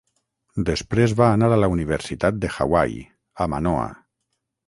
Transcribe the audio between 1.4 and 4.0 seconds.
a la Universitat de Hawaii, a Manoa.